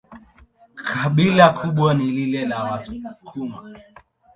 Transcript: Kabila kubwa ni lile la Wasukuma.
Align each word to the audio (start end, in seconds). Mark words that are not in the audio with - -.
Kabila 0.89 1.49
kubwa 1.53 1.93
ni 1.93 2.11
lile 2.11 2.45
la 2.45 2.63
Wasukuma. 2.63 3.57